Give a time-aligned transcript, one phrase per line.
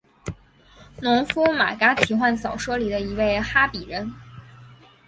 [0.99, 4.11] 农夫马嘎奇幻小说里的一位哈比人。